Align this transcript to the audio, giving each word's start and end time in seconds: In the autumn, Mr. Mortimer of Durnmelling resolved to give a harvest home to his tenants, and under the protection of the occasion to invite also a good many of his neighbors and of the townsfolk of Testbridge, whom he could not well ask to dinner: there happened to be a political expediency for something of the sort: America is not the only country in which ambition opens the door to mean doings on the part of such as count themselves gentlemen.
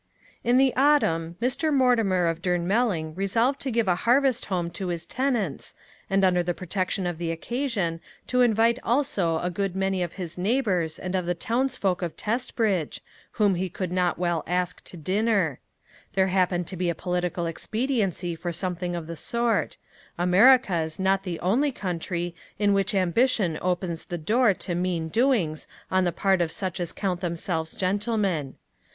In 0.43 0.57
the 0.57 0.73
autumn, 0.75 1.35
Mr. 1.39 1.71
Mortimer 1.71 2.25
of 2.25 2.41
Durnmelling 2.41 3.15
resolved 3.15 3.59
to 3.61 3.69
give 3.69 3.87
a 3.87 3.93
harvest 3.97 4.45
home 4.45 4.71
to 4.71 4.87
his 4.87 5.05
tenants, 5.05 5.75
and 6.09 6.23
under 6.25 6.41
the 6.41 6.55
protection 6.55 7.05
of 7.05 7.19
the 7.19 7.29
occasion 7.29 8.01
to 8.25 8.41
invite 8.41 8.79
also 8.81 9.37
a 9.37 9.51
good 9.51 9.75
many 9.75 10.01
of 10.01 10.13
his 10.13 10.39
neighbors 10.39 10.97
and 10.97 11.13
of 11.13 11.27
the 11.27 11.35
townsfolk 11.35 12.01
of 12.01 12.17
Testbridge, 12.17 13.01
whom 13.33 13.53
he 13.53 13.69
could 13.69 13.91
not 13.91 14.17
well 14.17 14.43
ask 14.47 14.83
to 14.85 14.97
dinner: 14.97 15.59
there 16.13 16.29
happened 16.29 16.65
to 16.65 16.75
be 16.75 16.89
a 16.89 16.95
political 16.95 17.45
expediency 17.45 18.33
for 18.35 18.51
something 18.51 18.95
of 18.95 19.05
the 19.05 19.15
sort: 19.15 19.77
America 20.17 20.79
is 20.79 20.99
not 20.99 21.21
the 21.21 21.39
only 21.41 21.71
country 21.71 22.33
in 22.57 22.73
which 22.73 22.95
ambition 22.95 23.55
opens 23.61 24.05
the 24.05 24.17
door 24.17 24.55
to 24.55 24.73
mean 24.73 25.09
doings 25.09 25.67
on 25.91 26.05
the 26.05 26.11
part 26.11 26.41
of 26.41 26.51
such 26.51 26.79
as 26.79 26.91
count 26.91 27.21
themselves 27.21 27.71
gentlemen. 27.75 28.55